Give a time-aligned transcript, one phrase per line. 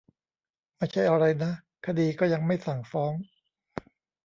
[0.77, 1.51] ไม่ใช่อะไรนะ
[1.85, 3.13] คดีก็ยังไม่สั่งฟ้อง